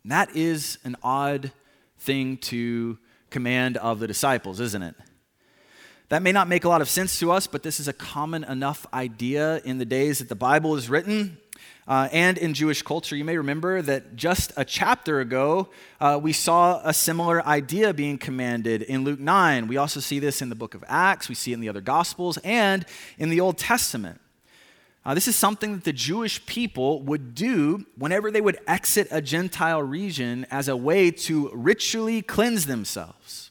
[0.02, 1.52] And that is an odd
[1.98, 2.98] thing to
[3.30, 4.94] command of the disciples, isn't it?
[6.08, 8.42] That may not make a lot of sense to us, but this is a common
[8.44, 11.36] enough idea in the days that the Bible is written.
[11.86, 15.68] Uh, and in Jewish culture, you may remember that just a chapter ago,
[16.00, 19.68] uh, we saw a similar idea being commanded in Luke 9.
[19.68, 21.80] We also see this in the book of Acts, we see it in the other
[21.80, 22.86] Gospels, and
[23.18, 24.20] in the Old Testament.
[25.08, 29.22] Uh, this is something that the Jewish people would do whenever they would exit a
[29.22, 33.50] Gentile region as a way to ritually cleanse themselves.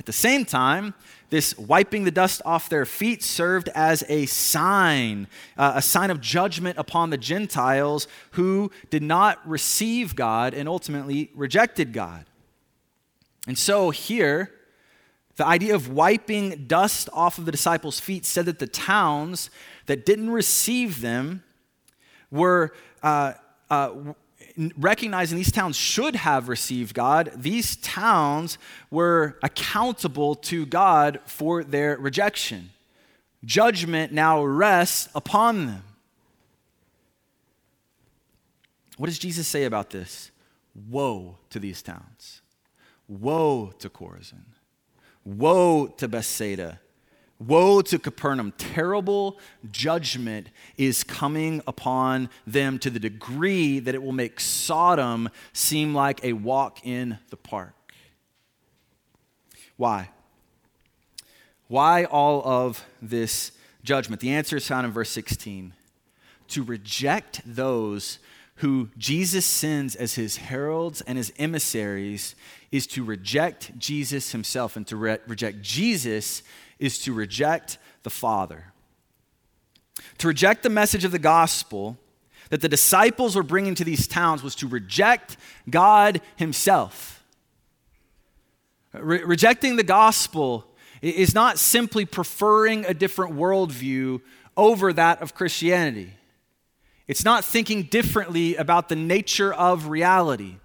[0.00, 0.94] At the same time,
[1.30, 6.20] this wiping the dust off their feet served as a sign, uh, a sign of
[6.20, 12.24] judgment upon the Gentiles who did not receive God and ultimately rejected God.
[13.46, 14.50] And so here,
[15.36, 19.50] the idea of wiping dust off of the disciples' feet said that the towns
[19.88, 21.42] that didn't receive them
[22.30, 22.72] were
[23.02, 23.32] uh,
[23.70, 23.90] uh,
[24.76, 27.32] recognizing these towns should have received God.
[27.34, 28.58] These towns
[28.90, 32.70] were accountable to God for their rejection.
[33.44, 35.82] Judgment now rests upon them.
[38.98, 40.30] What does Jesus say about this?
[40.90, 42.42] Woe to these towns.
[43.06, 44.44] Woe to Chorazin.
[45.24, 46.80] Woe to Bethsaida.
[47.38, 48.52] Woe to Capernaum.
[48.58, 49.38] Terrible
[49.70, 56.24] judgment is coming upon them to the degree that it will make Sodom seem like
[56.24, 57.74] a walk in the park.
[59.76, 60.10] Why?
[61.68, 63.52] Why all of this
[63.84, 64.20] judgment?
[64.20, 65.74] The answer is found in verse 16.
[66.48, 68.18] To reject those
[68.58, 72.34] who Jesus sends as his heralds and his emissaries
[72.72, 74.76] is to reject Jesus himself.
[74.76, 76.42] And to re- reject Jesus
[76.78, 78.72] is to reject the Father.
[80.18, 81.98] To reject the message of the gospel
[82.50, 85.36] that the disciples were bringing to these towns was to reject
[85.70, 87.22] God himself.
[88.92, 90.66] Re- rejecting the gospel
[91.00, 94.20] is not simply preferring a different worldview
[94.56, 96.14] over that of Christianity.
[97.08, 100.56] It's not thinking differently about the nature of reality.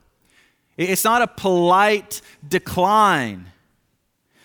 [0.77, 3.47] It's not a polite decline.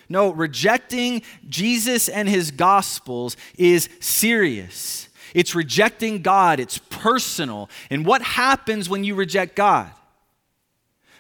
[0.09, 5.09] No, rejecting Jesus and his gospels is serious.
[5.35, 7.69] It's rejecting God, it's personal.
[7.91, 9.91] And what happens when you reject God?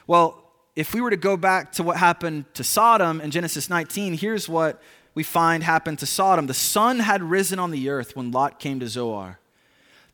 [0.06, 0.42] Well,
[0.74, 4.48] if we were to go back to what happened to Sodom in Genesis 19, here's
[4.48, 4.80] what
[5.14, 6.46] we find happened to Sodom.
[6.46, 9.38] The sun had risen on the earth when Lot came to Zoar.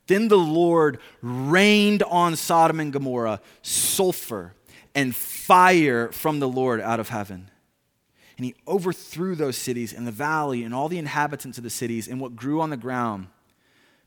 [0.07, 4.55] Then the Lord rained on Sodom and Gomorrah sulfur
[4.95, 7.51] and fire from the Lord out of heaven.
[8.37, 12.09] And he overthrew those cities and the valley and all the inhabitants of the cities
[12.09, 13.29] and what grew on the ground.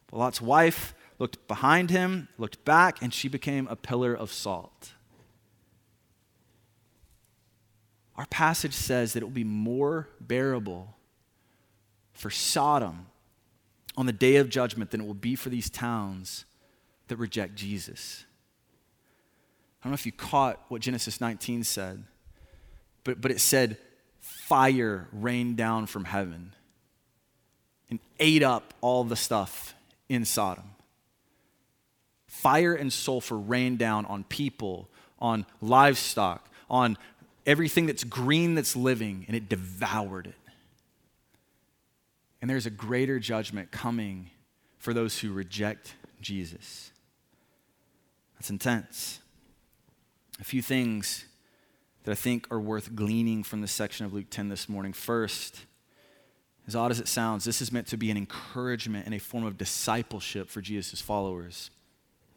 [0.07, 4.93] But Lot's wife looked behind him, looked back, and she became a pillar of salt.
[8.15, 10.95] Our passage says that it will be more bearable
[12.13, 13.07] for Sodom
[13.97, 16.45] on the day of judgment than it will be for these towns
[17.07, 18.25] that reject Jesus.
[19.81, 22.03] I don't know if you caught what Genesis 19 said,
[23.03, 23.77] but, but it said,
[24.19, 26.53] fire rained down from heaven
[27.89, 29.73] and ate up all the stuff
[30.09, 30.71] in Sodom.
[32.27, 34.89] Fire and sulfur rained down on people,
[35.19, 36.97] on livestock, on
[37.45, 40.35] everything that's green that's living, and it devoured it.
[42.41, 44.29] And there's a greater judgment coming
[44.77, 46.91] for those who reject Jesus.
[48.35, 49.19] That's intense.
[50.39, 51.25] A few things
[52.03, 54.93] that I think are worth gleaning from this section of Luke 10 this morning.
[54.93, 55.65] First,
[56.67, 59.45] as odd as it sounds, this is meant to be an encouragement and a form
[59.45, 61.71] of discipleship for Jesus' followers.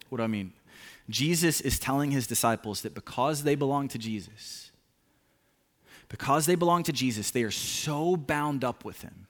[0.08, 0.52] What do I mean?
[1.08, 4.70] Jesus is telling his disciples that because they belong to Jesus,
[6.08, 9.26] because they belong to Jesus, they are so bound up with him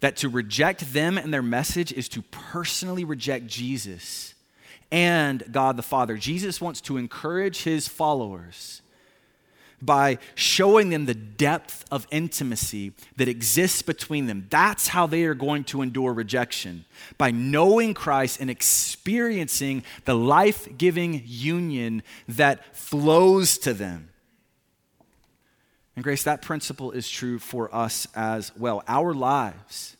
[0.00, 4.34] that to reject them and their message is to personally reject Jesus
[4.90, 6.16] and God the Father.
[6.16, 8.82] Jesus wants to encourage his followers
[9.82, 14.46] by showing them the depth of intimacy that exists between them.
[14.50, 16.84] That's how they are going to endure rejection
[17.16, 24.09] by knowing Christ and experiencing the life giving union that flows to them.
[26.00, 28.82] And, Grace, that principle is true for us as well.
[28.88, 29.98] Our lives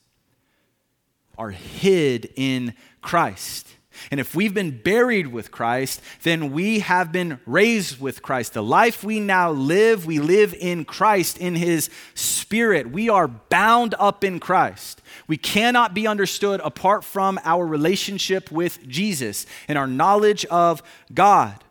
[1.37, 2.73] are hid in
[3.03, 3.69] Christ.
[4.11, 8.55] And if we've been buried with Christ, then we have been raised with Christ.
[8.55, 12.91] The life we now live, we live in Christ, in His Spirit.
[12.91, 15.03] We are bound up in Christ.
[15.29, 20.83] We cannot be understood apart from our relationship with Jesus and our knowledge of
[21.13, 21.63] God.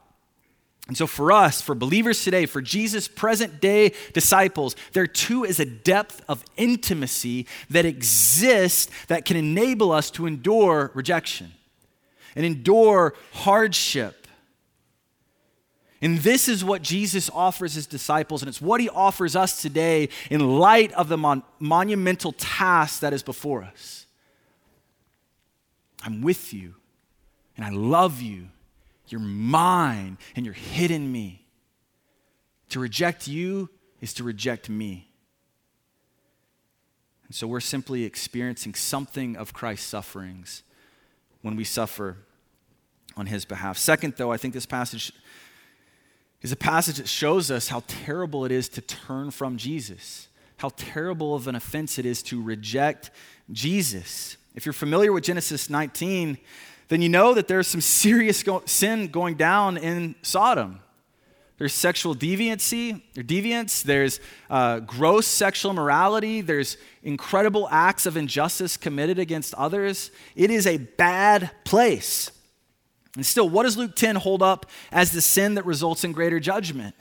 [0.90, 5.60] And so, for us, for believers today, for Jesus' present day disciples, there too is
[5.60, 11.52] a depth of intimacy that exists that can enable us to endure rejection
[12.36, 14.26] and endure hardship.
[16.02, 20.10] And this is what Jesus offers his disciples, and it's what he offers us today
[20.32, 24.08] in light of the mon- monumental task that is before us.
[26.02, 26.74] I'm with you,
[27.56, 28.48] and I love you
[29.12, 31.46] you're mine and you're hidden me.
[32.70, 33.70] To reject you
[34.02, 35.10] is to reject me.
[37.28, 40.64] And so we're simply experiencing something of Christ's sufferings
[41.42, 42.18] when we suffer
[43.16, 43.78] on his behalf.
[43.78, 45.12] Second, though, I think this passage
[46.42, 50.70] is a passage that shows us how terrible it is to turn from Jesus, how
[50.76, 53.12] terrible of an offense it is to reject
[53.52, 54.38] Jesus.
[54.56, 56.38] If you're familiar with Genesis 19,
[56.90, 60.82] then you know that there's some serious go- sin going down in Sodom.
[61.60, 63.84] There's sexual deviancy, or deviance.
[63.84, 64.20] There's
[64.50, 66.42] uh, gross sexual immorality.
[66.42, 70.10] There's incredible acts of injustice committed against others.
[70.36, 72.32] It is a bad place.
[73.16, 76.40] And still, what does Luke 10 hold up as the sin that results in greater
[76.40, 76.96] judgment?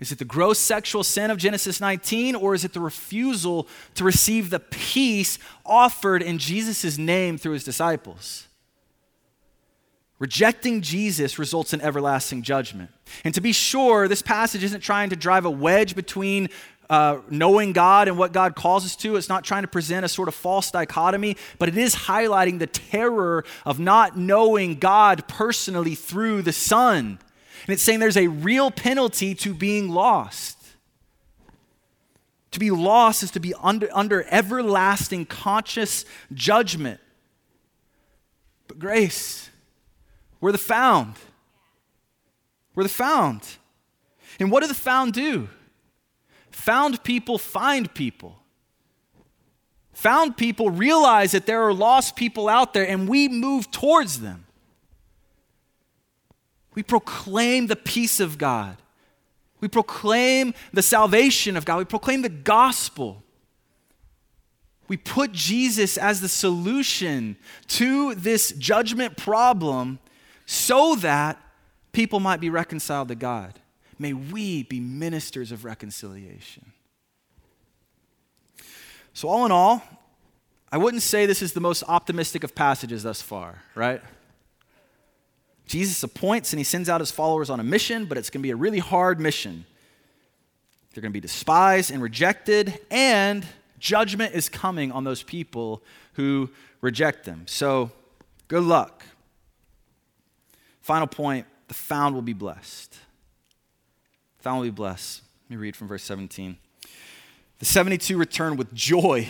[0.00, 4.02] Is it the gross sexual sin of Genesis 19, or is it the refusal to
[4.02, 8.48] receive the peace offered in Jesus' name through his disciples?
[10.20, 12.90] Rejecting Jesus results in everlasting judgment.
[13.24, 16.50] And to be sure, this passage isn't trying to drive a wedge between
[16.90, 19.16] uh, knowing God and what God calls us to.
[19.16, 22.66] It's not trying to present a sort of false dichotomy, but it is highlighting the
[22.66, 27.18] terror of not knowing God personally through the Son.
[27.66, 30.58] And it's saying there's a real penalty to being lost.
[32.50, 36.04] To be lost is to be under, under everlasting conscious
[36.34, 37.00] judgment.
[38.66, 39.49] But grace,
[40.40, 41.14] we're the found.
[42.74, 43.42] We're the found.
[44.38, 45.48] And what do the found do?
[46.50, 48.36] Found people find people.
[49.92, 54.46] Found people realize that there are lost people out there and we move towards them.
[56.74, 58.76] We proclaim the peace of God.
[59.60, 61.78] We proclaim the salvation of God.
[61.78, 63.22] We proclaim the gospel.
[64.88, 67.36] We put Jesus as the solution
[67.68, 69.98] to this judgment problem
[70.52, 71.40] so that
[71.92, 73.60] people might be reconciled to God.
[74.00, 76.72] may we be ministers of reconciliation.
[79.12, 79.80] So, all in all,
[80.72, 84.02] I wouldn't say this is the most optimistic of passages thus far, right?
[85.66, 88.42] Jesus appoints and he sends out his followers on a mission, but it's going to
[88.42, 89.64] be a really hard mission.
[90.92, 93.46] They're going to be despised and rejected, and
[93.78, 95.80] judgment is coming on those people
[96.14, 97.44] who reject them.
[97.46, 97.92] So,
[98.48, 99.04] good luck.
[100.90, 102.90] Final point the found will be blessed.
[104.38, 105.22] The found will be blessed.
[105.44, 106.56] Let me read from verse 17.
[107.60, 109.28] The 72 returned with joy,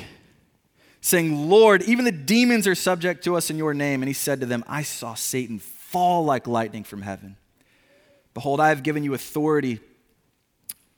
[1.03, 4.01] saying, Lord, even the demons are subject to us in your name.
[4.01, 7.37] And he said to them, I saw Satan fall like lightning from heaven.
[8.33, 9.81] Behold, I have given you authority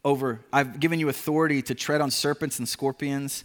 [0.04, 3.42] over, I've given you authority to tread on serpents and scorpions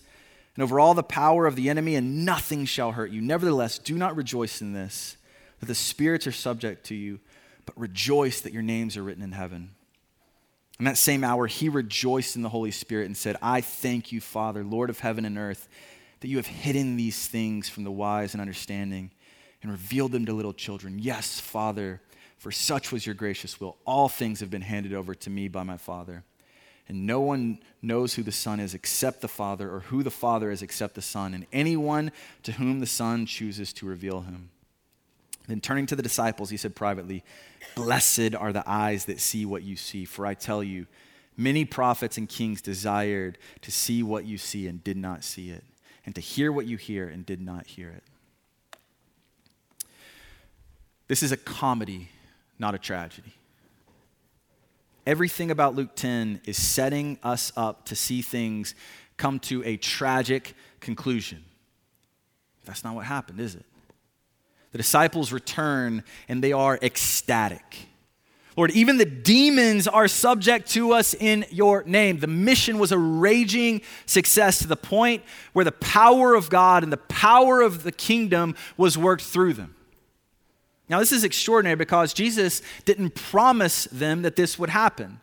[0.55, 3.21] and over all the power of the enemy, and nothing shall hurt you.
[3.21, 5.17] Nevertheless, do not rejoice in this,
[5.59, 7.19] that the spirits are subject to you,
[7.65, 9.71] but rejoice that your names are written in heaven.
[10.79, 14.21] In that same hour, he rejoiced in the Holy Spirit and said, I thank you,
[14.21, 15.67] Father, Lord of heaven and earth,
[16.19, 19.11] that you have hidden these things from the wise and understanding
[19.63, 20.99] and revealed them to little children.
[20.99, 22.01] Yes, Father,
[22.37, 23.77] for such was your gracious will.
[23.85, 26.23] All things have been handed over to me by my Father.
[26.87, 30.51] And no one knows who the Son is except the Father, or who the Father
[30.51, 32.11] is except the Son, and anyone
[32.43, 34.51] to whom the Son chooses to reveal him.
[35.47, 37.23] Then turning to the disciples, he said privately,
[37.75, 40.87] Blessed are the eyes that see what you see, for I tell you,
[41.37, 45.63] many prophets and kings desired to see what you see and did not see it,
[46.05, 48.03] and to hear what you hear and did not hear it.
[51.07, 52.09] This is a comedy,
[52.59, 53.33] not a tragedy.
[55.05, 58.75] Everything about Luke 10 is setting us up to see things
[59.15, 61.45] come to a tragic conclusion.
[62.65, 63.63] That's not what happened, is it?
[64.77, 67.87] The disciples return and they are ecstatic.
[68.55, 72.19] Lord, even the demons are subject to us in your name.
[72.19, 75.23] The mission was a raging success to the point
[75.53, 79.73] where the power of God and the power of the kingdom was worked through them.
[80.89, 85.21] Now, this is extraordinary because Jesus didn't promise them that this would happen.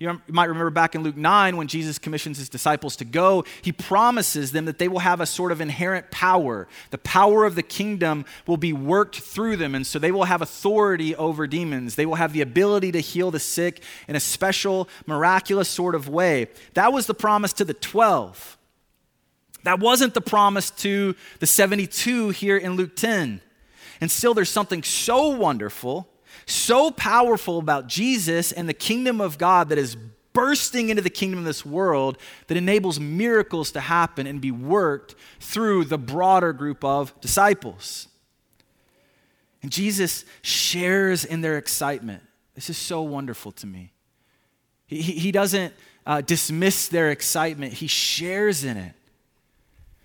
[0.00, 3.72] You might remember back in Luke 9 when Jesus commissions his disciples to go, he
[3.72, 6.68] promises them that they will have a sort of inherent power.
[6.90, 10.40] The power of the kingdom will be worked through them, and so they will have
[10.40, 11.96] authority over demons.
[11.96, 16.08] They will have the ability to heal the sick in a special, miraculous sort of
[16.08, 16.46] way.
[16.74, 18.56] That was the promise to the 12.
[19.64, 23.40] That wasn't the promise to the 72 here in Luke 10.
[24.00, 26.08] And still, there's something so wonderful,
[26.50, 29.96] so powerful about Jesus and the kingdom of God that is
[30.32, 35.14] bursting into the kingdom of this world that enables miracles to happen and be worked
[35.40, 38.08] through the broader group of disciples.
[39.62, 42.22] And Jesus shares in their excitement.
[42.54, 43.92] This is so wonderful to me.
[44.86, 45.74] He, he doesn't
[46.06, 48.94] uh, dismiss their excitement, he shares in it.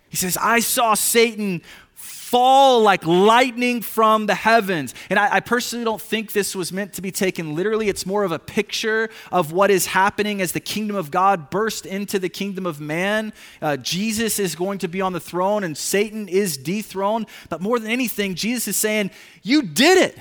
[0.10, 1.64] He says, I saw Satan
[1.94, 4.96] fall like lightning from the heavens.
[5.12, 7.90] And I, I, personally don't think this was meant to be taken literally.
[7.90, 11.86] It's more of a picture of what is happening as the kingdom of God burst
[11.86, 13.34] into the kingdom of man.
[13.62, 17.28] Uh, Jesus is going to be on the throne and Satan is dethroned.
[17.50, 19.12] But more than anything, Jesus is saying,
[19.44, 20.18] You did it.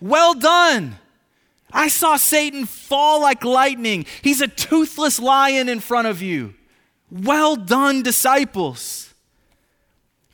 [0.00, 0.98] Well done.
[1.72, 4.04] I saw Satan fall like lightning.
[4.20, 6.54] He's a toothless lion in front of you.
[7.10, 9.05] Well done, disciples.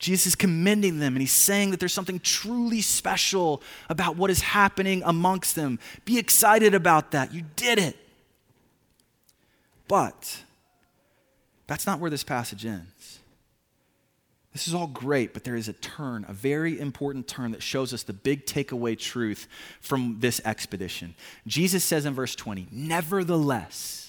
[0.03, 4.41] Jesus is commending them and he's saying that there's something truly special about what is
[4.41, 5.79] happening amongst them.
[6.03, 7.33] Be excited about that.
[7.33, 7.95] You did it.
[9.87, 10.43] But
[11.67, 13.19] that's not where this passage ends.
[14.51, 17.93] This is all great, but there is a turn, a very important turn that shows
[17.93, 19.47] us the big takeaway truth
[19.79, 21.15] from this expedition.
[21.47, 24.02] Jesus says in verse 20, Nevertheless,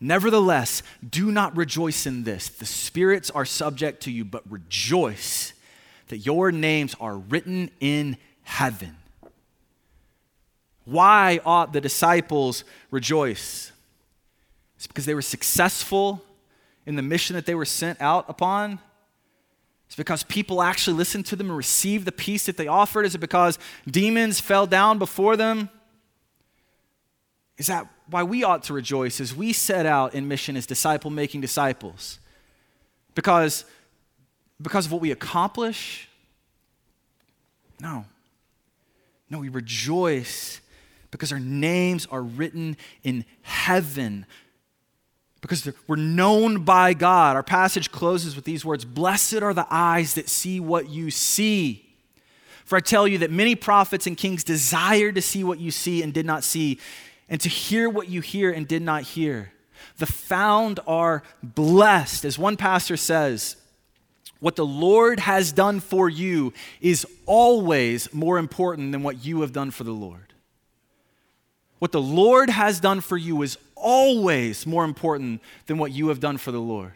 [0.00, 2.48] Nevertheless, do not rejoice in this.
[2.48, 5.52] The spirits are subject to you, but rejoice
[6.08, 8.96] that your names are written in heaven.
[10.84, 13.72] Why ought the disciples rejoice?
[14.76, 16.24] It's because they were successful
[16.86, 18.78] in the mission that they were sent out upon.
[19.86, 23.04] It's because people actually listened to them and received the peace that they offered.
[23.04, 25.68] Is it because demons fell down before them?
[27.58, 31.10] Is that why we ought to rejoice as we set out in mission as disciple
[31.10, 32.20] making disciples?
[33.14, 33.64] Because,
[34.62, 36.08] because of what we accomplish?
[37.80, 38.04] No.
[39.28, 40.60] No, we rejoice
[41.10, 44.26] because our names are written in heaven,
[45.40, 47.36] because we're known by God.
[47.36, 51.84] Our passage closes with these words Blessed are the eyes that see what you see.
[52.64, 56.02] For I tell you that many prophets and kings desired to see what you see
[56.02, 56.78] and did not see,
[57.28, 59.52] and to hear what you hear and did not hear.
[59.98, 62.24] The found are blessed.
[62.24, 63.56] As one pastor says,
[64.40, 69.52] what the Lord has done for you is always more important than what you have
[69.52, 70.32] done for the Lord.
[71.78, 76.20] What the Lord has done for you is always more important than what you have
[76.20, 76.94] done for the Lord.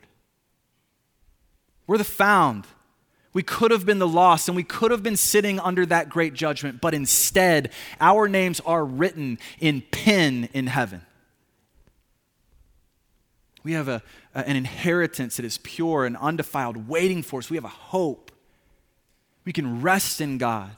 [1.87, 2.65] We're the found.
[3.33, 6.35] We could have been the lost and we could have been sitting under that great
[6.35, 7.71] judgment, but instead,
[8.01, 11.03] our names are written in pen in heaven.
[13.65, 14.03] We have a,
[14.35, 17.49] an inheritance that is pure and undefiled waiting for us.
[17.49, 18.33] We have a hope.
[19.45, 20.73] We can rest in God.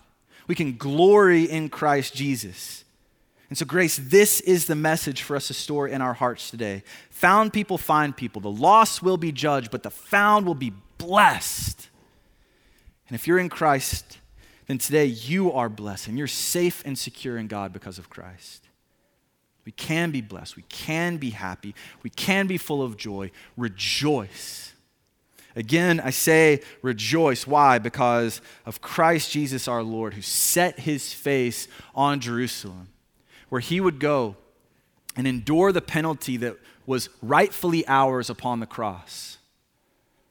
[0.47, 2.85] We can glory in Christ Jesus.
[3.49, 6.83] And so, Grace, this is the message for us to store in our hearts today.
[7.11, 8.41] Found people find people.
[8.41, 11.89] The lost will be judged, but the found will be blessed.
[13.09, 14.19] And if you're in Christ,
[14.67, 18.69] then today you are blessed and you're safe and secure in God because of Christ.
[19.65, 20.57] We can be blessed.
[20.57, 21.75] We can be happy.
[22.03, 23.31] We can be full of joy.
[23.57, 24.73] Rejoice.
[25.57, 27.47] Again, I say rejoice.
[27.47, 27.79] Why?
[27.79, 32.89] Because of Christ Jesus our Lord, who set his face on Jerusalem,
[33.49, 34.37] where he would go
[35.17, 39.39] and endure the penalty that was rightfully ours upon the cross,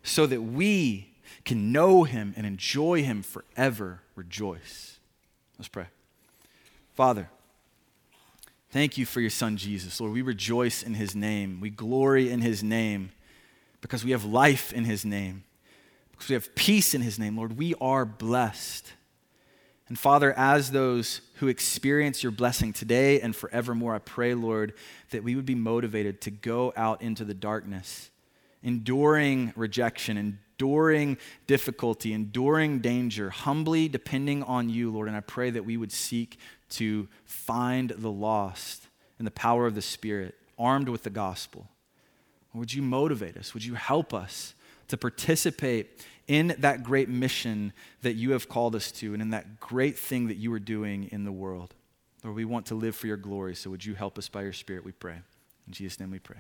[0.04, 1.13] so that we
[1.46, 4.02] can know him and enjoy him forever.
[4.16, 5.00] Rejoice.
[5.58, 5.88] Let's pray.
[6.94, 7.30] Father,
[8.74, 10.02] Thank you for your son Jesus.
[10.02, 11.60] Lord, we rejoice in his name.
[11.62, 13.12] We glory in his name
[13.82, 15.44] because we have life in his name,
[16.12, 17.38] because we have peace in his name.
[17.38, 18.94] Lord, we are blessed.
[19.88, 24.74] And Father, as those who experience your blessing today and forevermore, I pray, Lord,
[25.12, 28.10] that we would be motivated to go out into the darkness,
[28.64, 35.08] enduring rejection, enduring difficulty, enduring danger, humbly depending on you, Lord.
[35.08, 36.38] And I pray that we would seek
[36.72, 38.88] to find the lost
[39.20, 41.68] in the power of the Spirit, armed with the gospel.
[42.54, 43.54] Would you motivate us?
[43.54, 44.54] Would you help us
[44.88, 49.60] to participate in that great mission that you have called us to and in that
[49.60, 51.74] great thing that you are doing in the world?
[52.24, 54.54] Lord, we want to live for your glory, so would you help us by your
[54.54, 55.16] Spirit, we pray.
[55.68, 56.38] In Jesus' name we pray.